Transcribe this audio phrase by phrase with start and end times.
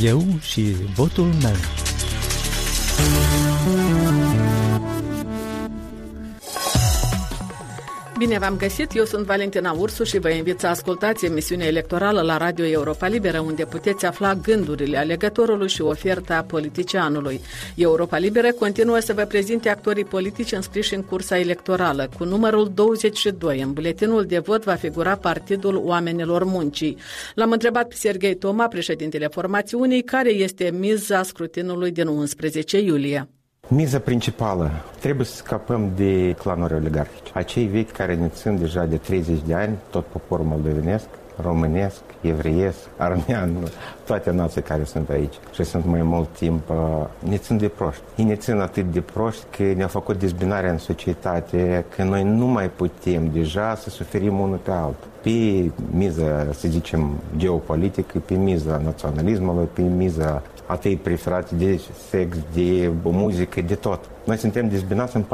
[0.00, 1.85] Eu și votul meu.
[8.18, 12.36] Bine v-am găsit, eu sunt Valentina Ursu și vă invit să ascultați emisiunea electorală la
[12.36, 17.40] Radio Europa Liberă, unde puteți afla gândurile alegătorului și oferta politicianului.
[17.74, 22.08] Europa Liberă continuă să vă prezinte actorii politici înscriși în cursa electorală.
[22.18, 26.96] Cu numărul 22 în buletinul de vot va figura Partidul Oamenilor Muncii.
[27.34, 33.28] L-am întrebat pe Serghei Toma, președintele formațiunii, care este miza scrutinului din 11 iulie.
[33.68, 34.70] Miza principală,
[35.00, 37.30] trebuie să scapăm de clanuri oligarhice.
[37.34, 41.06] Acei vechi care ne țin deja de 30 de ani, tot poporul moldovenesc,
[41.42, 43.56] românesc, evreiesc, armean,
[44.04, 46.76] toate nații care sunt aici și sunt mai mult timp, uh,
[47.28, 48.02] ne țin de proști.
[48.16, 52.46] Ei ne țin atât de proști că ne-au făcut dezbinarea în societate, că noi nu
[52.46, 55.08] mai putem deja să suferim unul pe altul.
[55.22, 62.90] Pe miza, să zicem, geopolitică, pe miza naționalismului, pe miza atei preferați de sex, de
[63.02, 64.00] muzică, de tot.
[64.24, 65.24] Noi suntem dezbinați în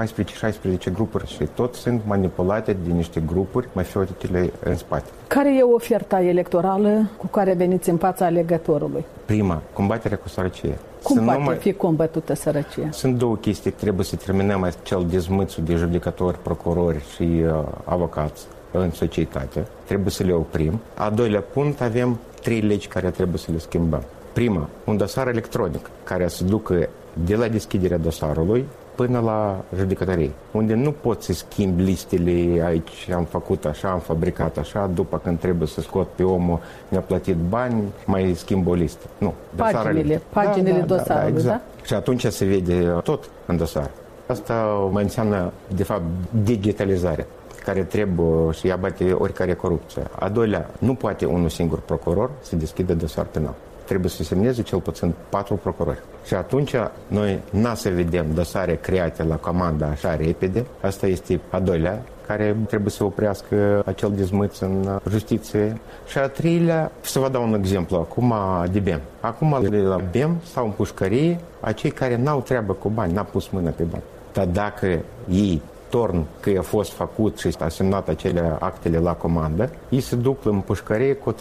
[0.89, 5.11] 14-16 grupuri și tot sunt manipulate de niște grupuri mafiotele în spate.
[5.27, 9.05] Care e oferta electorală cu care veniți în fața alegătorului?
[9.25, 10.79] Prima, combaterea cu sărăcie.
[11.03, 11.57] Cum să poate numai...
[11.57, 12.91] fi combătută sărăcia?
[12.91, 13.71] Sunt două chestii.
[13.71, 19.67] Trebuie să terminăm acel dezmâțu de judecători, procurori și uh, avocați în societate.
[19.85, 20.81] Trebuie să le oprim.
[20.95, 24.03] A doilea punct, avem trei legi care trebuie să le schimbăm.
[24.33, 26.89] Prima, un dosar electronic care să ducă
[27.25, 33.25] de la deschiderea dosarului până la judecătorie, unde nu poți să schimbi listele aici, am
[33.25, 37.83] făcut așa, am fabricat așa, după când trebuie să scot pe omul, ne-a plătit bani,
[38.07, 39.07] mai schimb o listă.
[39.19, 39.35] Nu.
[39.57, 41.63] Paginile, paginile da, da, dosarului, da, da, exact.
[41.77, 41.85] da?
[41.85, 43.91] Și atunci se vede tot în dosar.
[44.27, 44.55] Asta
[44.93, 46.03] mai înseamnă, de fapt,
[46.45, 47.27] digitalizare
[47.65, 50.03] care trebuie și abate oricare corupție.
[50.19, 54.81] A doilea, nu poate unul singur procuror să deschidă dosar penal trebuie să semneze cel
[54.81, 55.99] puțin patru procurori.
[56.25, 56.75] Și atunci
[57.07, 60.67] noi n-a să vedem dosare create la comanda așa repede.
[60.81, 65.81] Asta este a doilea care trebuie să oprească acel dezmâț în justiție.
[66.07, 68.35] Și a treilea, să vă dau un exemplu, acum
[68.73, 69.01] de BEM.
[69.21, 73.49] Acum de la BEM sau în pușcărie, acei care n-au treabă cu bani, n-au pus
[73.49, 74.03] mână pe bani.
[74.33, 74.99] Dar dacă
[75.29, 80.17] ei torn că a fost făcut și a semnat acele actele la comandă, ei se
[80.17, 81.37] duc în pușcărie cu 30%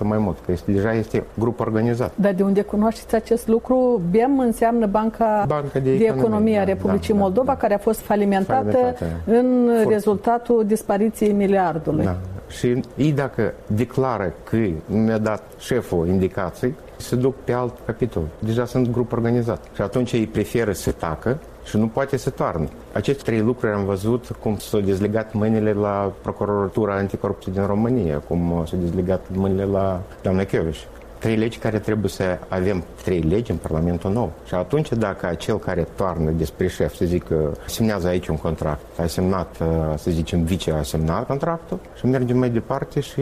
[0.00, 2.12] mai mult, că este, deja este grup organizat.
[2.14, 4.02] Dar de unde cunoașteți acest lucru?
[4.10, 7.74] BEM înseamnă Banca, Banca de, de Economie a da, Republicii da, da, Moldova, da, care
[7.74, 9.04] a fost falimentată, falimentată.
[9.24, 9.92] în Furt.
[9.92, 12.04] rezultatul dispariției miliardului.
[12.04, 12.16] Da.
[12.48, 18.22] Și ei dacă declară că mi-a dat șeful indicații, se duc pe alt capitol.
[18.38, 19.64] Deja sunt grup organizat.
[19.74, 22.68] Și atunci ei preferă să tacă și nu poate să toarnă.
[22.92, 28.64] Aceste trei lucruri am văzut cum s-au dezlegat mâinile la Procuratura Anticorupție din România, cum
[28.66, 30.78] s-au dezlegat mâinile la doamna Chioviș.
[31.20, 34.32] Trei legi care trebuie să avem trei legi în Parlamentul nou.
[34.46, 39.06] Și atunci dacă acel care toarnă despre șef să zică semnează aici un contract, a
[39.06, 39.56] semnat,
[39.96, 43.20] să zicem, vice a semnat contractul și mergem mai departe și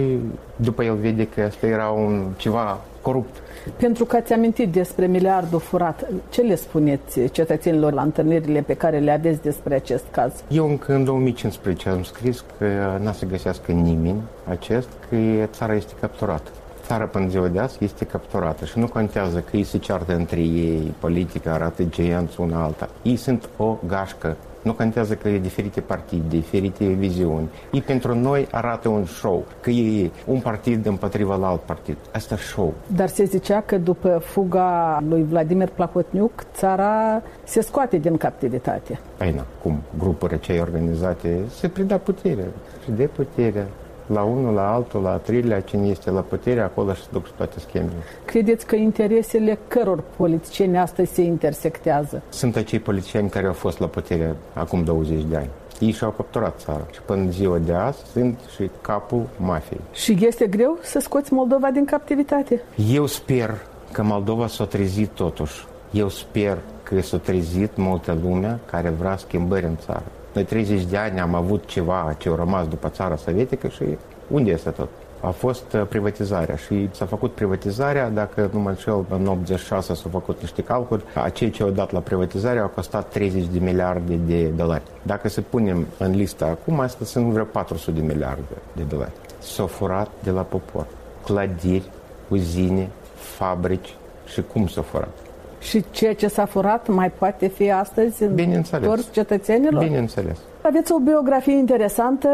[0.57, 3.37] după el vede că asta era un ceva corupt.
[3.77, 8.99] Pentru că ați amintit despre miliardul furat, ce le spuneți cetățenilor la întâlnirile pe care
[8.99, 10.33] le aveți despre acest caz?
[10.49, 15.17] Eu încă în 2015 am scris că n-a să găsească nimeni acest, că
[15.51, 16.51] țara este capturată
[16.89, 20.41] țara până ziua de azi este capturată și nu contează că ei se ceartă între
[20.41, 22.89] ei, politica arată geianți una alta.
[23.03, 27.49] Ei sunt o gașcă nu contează că e diferite partide, diferite viziuni.
[27.73, 31.97] Ei pentru noi arată un show, că e un partid împotriva la alt partid.
[32.13, 32.75] Asta show.
[32.87, 39.01] Dar se zicea că după fuga lui Vladimir Plahotniuc, țara se scoate din captivitate.
[39.17, 39.79] Păi na, cum?
[39.99, 42.45] Grupuri cei organizate se preda putere
[42.85, 43.67] și de putere
[44.13, 47.93] la unul, la altul, la treilea, cine este la putere, acolo și duc toate schemele.
[48.25, 52.23] Credeți că interesele căror politicieni astăzi se intersectează?
[52.29, 55.49] Sunt acei politicieni care au fost la putere acum 20 de ani.
[55.81, 59.81] Ei și-au capturat țara și până ziua de azi sunt și capul mafiei.
[59.93, 62.63] Și este greu să scoți Moldova din captivitate?
[62.91, 63.55] Eu sper
[63.93, 65.67] că Moldova s-a trezit totuși.
[65.91, 70.05] Eu sper că s-a trezit multă lume care vrea schimbări în țară.
[70.33, 73.85] Noi 30 de ani am avut ceva ce a rămas după țara sovietică și
[74.29, 74.89] unde este tot?
[75.21, 80.11] A fost uh, privatizarea și s-a făcut privatizarea, dacă nu mă înșel, în 86 s-au
[80.11, 84.43] făcut niște calculi, acei ce au dat la privatizare au costat 30 de miliarde de
[84.47, 84.83] dolari.
[85.03, 88.43] Dacă se punem în lista acum, asta sunt vreo 400 de miliarde
[88.73, 89.13] de dolari.
[89.39, 90.87] S-au furat de la popor.
[91.25, 91.91] Clădiri,
[92.29, 93.95] uzine, fabrici
[94.27, 95.28] și cum s-au furat?
[95.69, 99.85] Și ceea ce s-a furat mai poate fi astăzi întors cetățenilor?
[99.85, 100.39] Bineînțeles.
[100.63, 102.29] Aveți o biografie interesantă,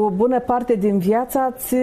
[0.00, 1.74] o bună parte din viața ați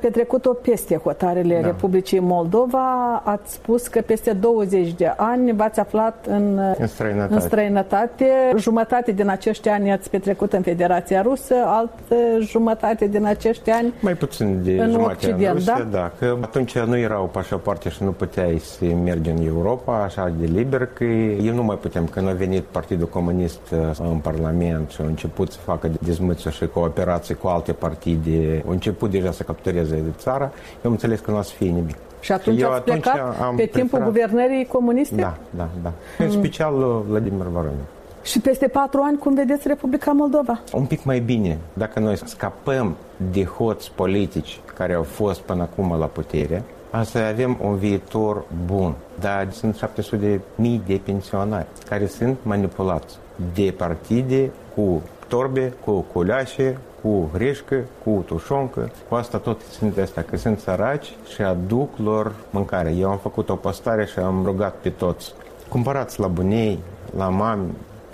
[0.00, 1.66] petrecut-o peste hotarele da.
[1.66, 3.16] Republicii Moldova.
[3.24, 7.34] Ați spus că peste 20 de ani v-ați aflat în, în, străinătate.
[7.34, 8.26] în străinătate.
[8.56, 14.14] Jumătate din acești ani ați petrecut în Federația Rusă, altă jumătate din acești ani Mai
[14.14, 15.98] puțin de în jumătate Occident, în Rusia, da?
[15.98, 16.12] da?
[16.18, 20.86] Că atunci nu erau pașapoarte și nu puteai să mergi în Europa așa de liber,
[20.86, 22.06] că eu nu mai putem.
[22.06, 26.66] Când a venit Partidul Comunist uh, în Parlament și a început să facă dezmățuri și
[26.66, 31.30] cooperații cu alte partide, au început deja să captureze de țară, eu am înțeles că
[31.30, 31.96] nu o să fie nimic.
[32.20, 35.14] Și atunci eu ați plecat am pe timpul preferat- guvernării comuniste?
[35.14, 35.92] Da, da, da.
[36.18, 37.84] În special uh, Vladimir Voronin.
[38.22, 40.60] Și peste patru ani, cum vedeți Republica Moldova?
[40.72, 42.96] Un pic mai bine, dacă noi scapăm
[43.32, 46.62] de hoți politici care au fost până acum la putere,
[47.04, 48.94] să avem un viitor bun.
[49.20, 53.16] Dar sunt 700 de mii de pensionari care sunt manipulați
[53.54, 58.90] de partide cu torbe, cu culeașe, cu hreșcă, cu tușoncă.
[59.08, 62.94] Cu asta tot sunt astea, că sunt săraci și aduc lor mâncare.
[62.98, 65.34] Eu am făcut o postare și am rugat pe toți.
[65.68, 66.78] Cumpărați la bunei,
[67.16, 67.72] la mami,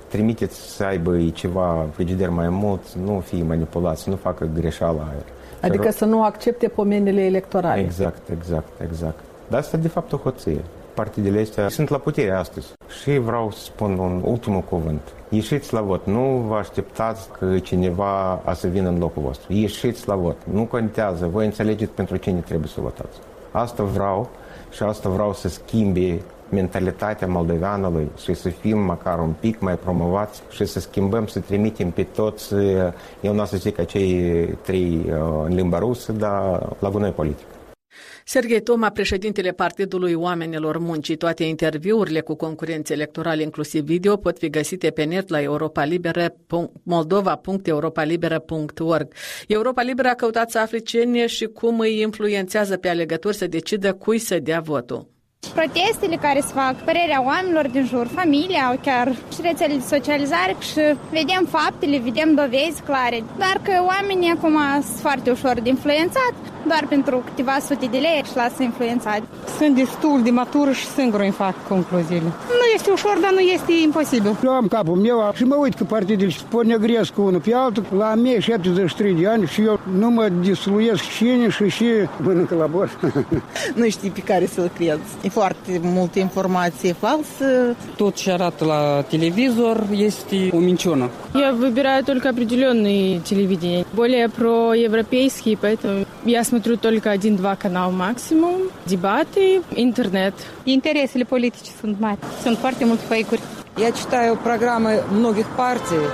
[0.09, 5.23] trimiteți să aibă ceva frigider mai mult, nu fie manipulați, nu facă greșeala aia.
[5.61, 7.81] Adică să nu accepte pomenile electorale.
[7.81, 9.19] Exact, exact, exact.
[9.49, 10.61] Dar asta de fapt o hoție.
[10.95, 12.67] Partidele astea sunt la putere astăzi.
[13.01, 15.01] Și vreau să spun un ultimul cuvânt.
[15.29, 16.07] Ieșiți la vot.
[16.07, 19.53] Nu vă așteptați că cineva a să vină în locul vostru.
[19.53, 20.37] Ieșiți la vot.
[20.53, 21.27] Nu contează.
[21.27, 23.19] Voi înțelegeți pentru cine trebuie să votați.
[23.51, 24.31] Asta vreau
[24.71, 30.43] și asta vreau să schimbe mentalitatea moldoveanului și să fim măcar un pic mai promovați
[30.51, 32.55] și să schimbăm, să trimitem pe toți,
[33.21, 37.47] eu nu o să zic acei trei uh, în limba rusă, dar la gunoi politic.
[38.27, 44.51] Serghei Toma, președintele Partidului Oamenilor Muncii, toate interviurile cu concurenți electorali, inclusiv video, pot fi
[44.51, 45.39] găsite pe net la
[46.83, 49.13] moldova.europalibera.org.
[49.49, 53.95] Europa Liberă a căutat să afle cine și cum îi influențează pe alegători să decidă
[53.95, 55.14] cui să dea votul.
[55.49, 60.81] Protestele care se fac, părerea oamenilor din jur, familia, chiar și rețelele de socializare și
[61.11, 63.19] vedem faptele, vedem dovezi clare.
[63.39, 64.59] Dar că oamenii acum
[64.89, 66.35] sunt foarte ușor de influențat,
[66.67, 69.23] doar pentru câteva sute de lei și lasă influențat.
[69.59, 72.31] Sunt destul de matură și singur îmi fac concluziile.
[72.61, 74.37] Nu este ușor, dar nu este imposibil.
[74.45, 77.85] Eu am capul meu și mă uit că partidele se ponegresc unul pe altul.
[77.97, 81.85] La mie 73 de ani și eu nu mă disluiesc cine și și
[82.23, 82.99] mănâncă la bor.
[83.79, 85.01] nu știi pe care să-l crezi.
[85.35, 87.77] Foarte multă informație falsă.
[87.97, 91.11] Tot ce arată la televizor este o minciună.
[91.35, 98.57] Я выбираю только определенные телевидения, более проевропейские, поэтому я смотрю только один-два канала максимум,
[98.93, 99.47] дебаты,
[99.87, 100.35] интернет.
[100.77, 102.19] Interesele politice sunt mari.
[102.45, 103.05] Sunt foarte multe.
[103.77, 106.05] Я читаю программы многих партий,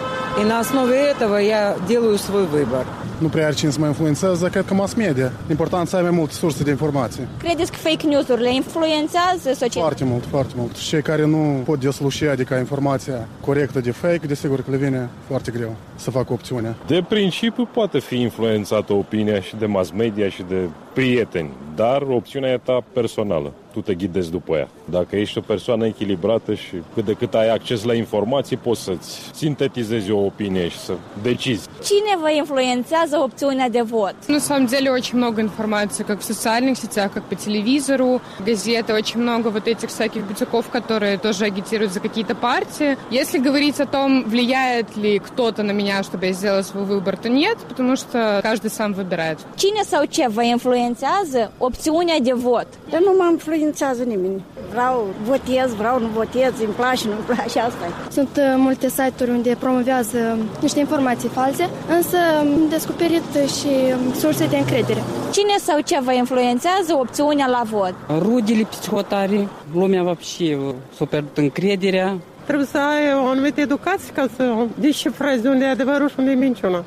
[0.40, 2.86] и на основе этого я делаю свой выбор.
[3.20, 5.32] Nu prea are cine să mă influențează, cred că mass media.
[5.50, 7.26] Important să ai mai multe surse de informații.
[7.38, 9.80] Credeți că fake news-urile influențează societatea?
[9.80, 10.76] Foarte mult, foarte mult.
[10.76, 15.08] Și cei care nu pot desluși, adică informația corectă de fake, desigur că le vine
[15.26, 16.74] foarte greu să facă opțiunea.
[16.86, 22.50] De principiu poate fi influențată opinia și de mass media și de prieteni, dar opțiunea
[22.50, 24.67] e ta personală Tu te ghidezi după ea.
[24.85, 29.19] Dacă ești o persoană echilibrată și cât de cât ai acces la informații, poți să-ți
[29.33, 31.67] sintetizezi o opinie și să decizi.
[31.83, 34.15] Cine vă influențează опțiunea de вод?
[34.27, 39.21] На самом деле очень много информации, как в социальных сетях, как по телевизору, газеты, очень
[39.21, 42.97] много вот этих всяких бутиков, которые тоже агитируют за какие-то партии.
[43.21, 47.29] Если говорить о том, влияет ли кто-то на меня, чтобы я сделала свой выбор, то
[47.29, 49.37] нет, потому что каждый сам выбирает.
[49.55, 52.67] Cine sau ce vă influențează opțiunea de vot?
[52.89, 53.58] Dar nu mă influențează
[54.03, 54.43] nimeni.
[54.69, 58.11] Vreau, votez, vreau, nu votez, îmi place, nu-mi place, asta e.
[58.11, 64.45] Sunt uh, multe site-uri unde promovează niște informații false, însă am descoperit și um, surse
[64.47, 65.01] de încredere.
[65.31, 67.93] Cine sau ce vă influențează opțiunea la vot?
[68.19, 70.57] Rudele psihotare, lumea вообще
[70.95, 72.17] s-a pierdut încrederea.
[72.45, 76.35] Trebuie să ai o anumită educație ca să descifrezi unde e adevărul și unde e
[76.35, 76.85] minciuna.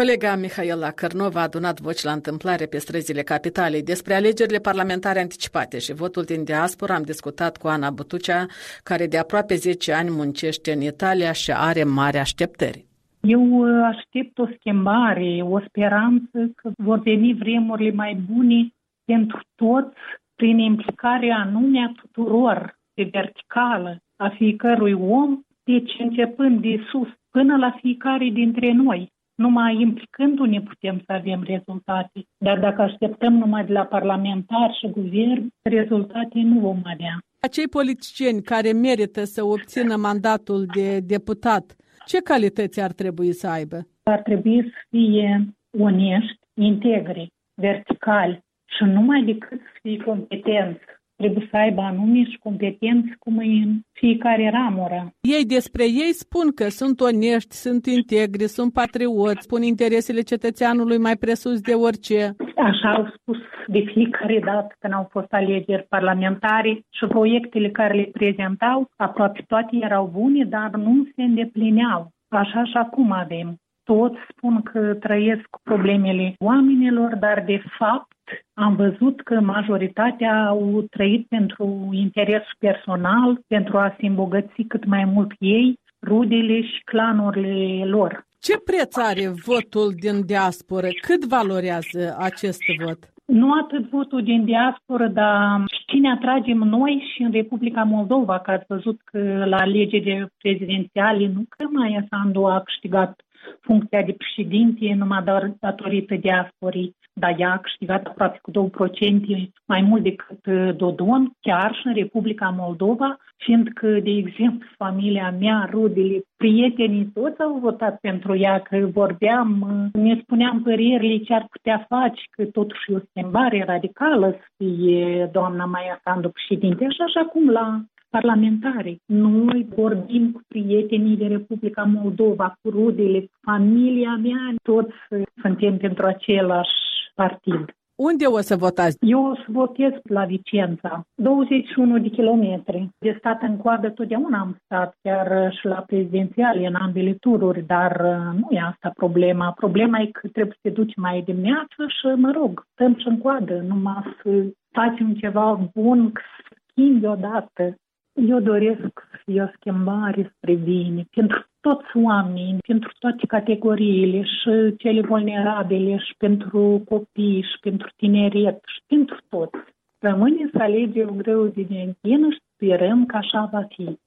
[0.00, 3.82] Colega Mihaela Cărnov a adunat voci la întâmplare pe străzile capitalei.
[3.82, 8.46] Despre alegerile parlamentare anticipate și votul din diaspora am discutat cu Ana Butucea,
[8.82, 12.84] care de aproape 10 ani muncește în Italia și are mari așteptări.
[13.20, 13.42] Eu
[13.84, 18.68] aștept o schimbare, o speranță că vor veni vremurile mai bune
[19.04, 19.98] pentru toți
[20.36, 27.56] prin implicarea anume a tuturor, de verticală, a fiecărui om, deci începând de sus până
[27.56, 29.12] la fiecare dintre noi.
[29.34, 32.20] Numai implicându-ne putem să avem rezultate.
[32.38, 37.18] Dar dacă așteptăm numai de la parlamentar și guvern, rezultate nu vom avea.
[37.40, 41.76] Acei politicieni care merită să obțină mandatul de deputat
[42.06, 43.86] Ce calități ar trebui să aibă?
[44.02, 50.84] Ar trebui să fie onești, integri, verticali și numai decât să fie competenți
[51.24, 55.00] trebuie să aibă anume și competenți cum e în fiecare ramură.
[55.20, 61.16] Ei despre ei spun că sunt onești, sunt integri, sunt patrioți, spun interesele cetățeanului mai
[61.24, 62.20] presus de orice.
[62.68, 68.08] Așa au spus de fiecare dată când au fost alegeri parlamentare și proiectele care le
[68.12, 72.08] prezentau, aproape toate erau bune, dar nu se îndeplineau.
[72.28, 73.48] Așa și acum avem.
[73.84, 78.13] Toți spun că trăiesc cu problemele oamenilor, dar de fapt
[78.54, 85.04] am văzut că majoritatea au trăit pentru interesul personal, pentru a se îmbogăți cât mai
[85.04, 88.26] mult ei, rudele și clanurile lor.
[88.40, 90.86] Ce preț are votul din diasporă?
[91.00, 92.98] Cât valorează acest vot?
[93.24, 98.64] Nu atât votul din diasporă, dar cine atragem noi și în Republica Moldova, că ați
[98.68, 103.20] văzut că la alegerile prezidențiale nu că mai Sandu a câștigat
[103.60, 109.80] funcția de președinte numai doar datorită diasporii, dar ea a câștigat aproape cu 2% mai
[109.80, 116.22] mult decât uh, Dodon, chiar și în Republica Moldova, fiindcă, de exemplu, familia mea, rudele,
[116.36, 121.86] prietenii, toți au votat pentru ea, că vorbeam, uh, ne spuneam părerile ce ar putea
[121.88, 127.18] face, că totuși e o schimbare radicală să fie doamna Maia Sandu președinte, așa și
[127.18, 127.80] acum la
[128.10, 128.96] parlamentare.
[129.06, 134.94] Noi vorbim cu prietenii de Republica Moldova, cu rudele, cu familia mea, toți
[135.42, 137.74] suntem pentru același partid.
[137.94, 138.96] Unde o să votați?
[139.00, 142.88] Eu o să votez la Vicența, 21 de kilometri.
[142.98, 148.00] De stat în coadă totdeauna am stat, chiar și la prezidențiale, în ambele tururi, dar
[148.00, 149.52] uh, nu e asta problema.
[149.52, 153.18] Problema e că trebuie să te duci mai dimineață și, mă rog, stăm și în
[153.18, 154.30] coadă, numai să
[154.70, 156.12] facem ceva bun,
[156.48, 157.74] să schimbi odată
[158.14, 158.80] eu doresc
[159.10, 165.96] să fie o schimbare spre bine pentru toți oamenii, pentru toate categoriile și cele vulnerabile
[166.06, 169.64] și pentru copii și pentru tineret și pentru toți.
[169.98, 173.98] Rămâne să alegem greu de dentină și sperăm că așa va fi.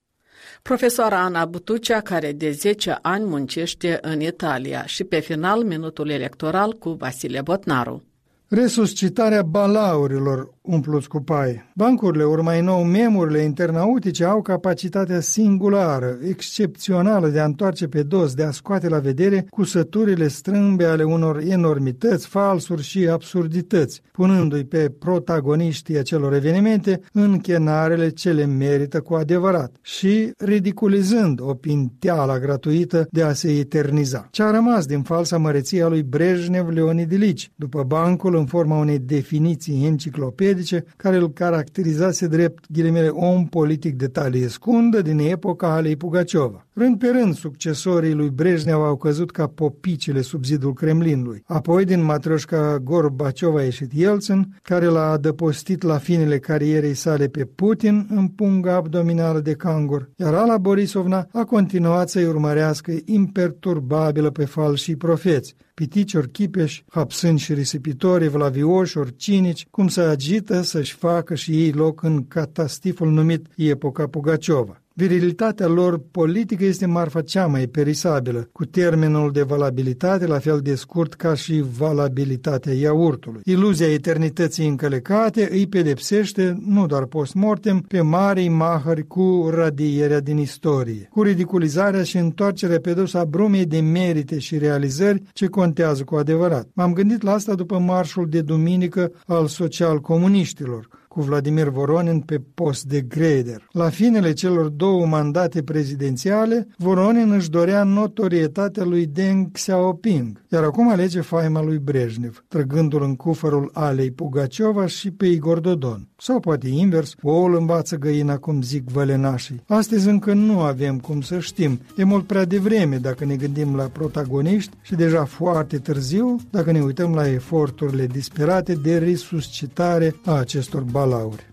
[0.61, 6.71] Profesoara Ana Butucea, care de 10 ani muncește în Italia și pe final minutul electoral
[6.73, 8.03] cu Vasile Botnaru.
[8.49, 11.63] Resuscitarea balaurilor umpluți cu pai.
[11.75, 18.33] Bancurile, ori mai nou memurile internautice, au capacitatea singulară, excepțională de a întoarce pe dos,
[18.33, 24.93] de a scoate la vedere cusăturile strâmbe ale unor enormități, falsuri și absurdități, punându-i pe
[24.99, 33.07] protagoniștii acelor evenimente în chenarele ce le merită cu adevărat și ridiculizând o pinteala gratuită
[33.11, 34.27] de a se eterniza.
[34.31, 38.77] Ce a rămas din falsa măreție a lui Brejnev Leonid Ilici, după bancul în forma
[38.77, 45.73] unei definiții enciclopedice care îl caracterizase drept ghilimele om politic de talie scundă din epoca
[45.73, 46.66] Alei Pugaciova.
[46.79, 51.43] Rând pe rând, succesorii lui Brejnev au căzut ca popicile sub zidul Kremlinului.
[51.45, 57.45] Apoi, din matroșca Gorbaciova a ieșit Yeltsin, care l-a adăpostit la finele carierei sale pe
[57.45, 64.45] Putin în punga abdominală de cangur, iar Ala Borisovna a continuat să-i urmărească imperturbabilă pe
[64.45, 70.95] falși profeți, pitici ori chipeși, hapsâni și risipitori, vlavioși ori cinici, cum să agită să-și
[70.95, 74.81] facă și ei loc în catastiful numit epoca Pugaciova.
[74.99, 80.75] Virilitatea lor politică este marfa cea mai perisabilă, cu termenul de valabilitate la fel de
[80.75, 83.41] scurt ca și valabilitatea iaurtului.
[83.43, 91.07] Iluzia eternității încălecate îi pedepsește, nu doar post-mortem, pe marii mahări cu radierea din istorie,
[91.11, 96.15] cu ridiculizarea și întoarcerea pe dos a brumei de merite și realizări ce contează cu
[96.15, 96.67] adevărat.
[96.73, 100.87] M-am gândit la asta după marșul de duminică al social-comuniștilor,
[101.17, 103.67] cu Vladimir Voronin pe post de greder.
[103.71, 110.89] La finele celor două mandate prezidențiale, Voronin își dorea notorietatea lui Deng Xiaoping, iar acum
[110.89, 116.07] alege faima lui Brejnev, trăgându-l în cufărul Alei Pugaciova și pe Igor Dodon.
[116.19, 119.63] Sau poate invers, oul învață găina, cum zic vălenașii.
[119.67, 121.79] Astăzi încă nu avem cum să știm.
[121.95, 126.81] E mult prea devreme dacă ne gândim la protagoniști și deja foarte târziu dacă ne
[126.81, 131.45] uităm la eforturile disperate de resuscitare a acestor balauri balauri.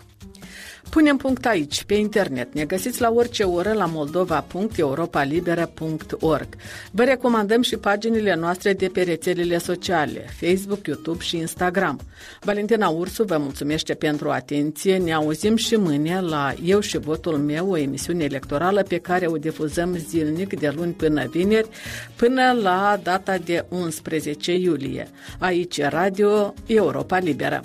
[0.91, 2.55] Punem punct aici, pe internet.
[2.55, 6.49] Ne găsiți la orice oră la moldova.europalibera.org.
[6.91, 12.01] Vă recomandăm și paginile noastre de pe rețelele sociale, Facebook, YouTube și Instagram.
[12.41, 14.97] Valentina Ursu vă mulțumește pentru atenție.
[14.97, 19.37] Ne auzim și mâine la Eu și Votul meu, o emisiune electorală pe care o
[19.37, 21.69] difuzăm zilnic de luni până vineri,
[22.17, 25.09] până la data de 11 iulie.
[25.39, 27.61] Aici Radio Europa Liberă.